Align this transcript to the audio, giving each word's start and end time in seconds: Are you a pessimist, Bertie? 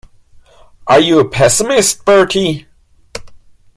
Are 0.87 0.99
you 0.99 1.19
a 1.19 1.29
pessimist, 1.29 2.03
Bertie? 2.05 2.65